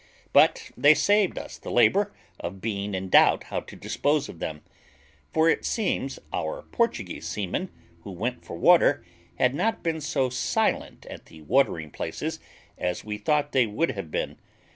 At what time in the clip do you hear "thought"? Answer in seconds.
13.19-13.51